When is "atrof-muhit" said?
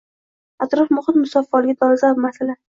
0.65-1.19